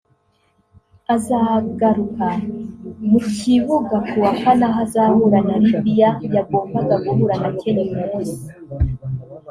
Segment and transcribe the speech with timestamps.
[1.15, 2.27] azagaruka
[3.09, 8.41] mu kibuga ku wa kane aho azahura na Libya yagombaga guhura na Kenya uyu munsi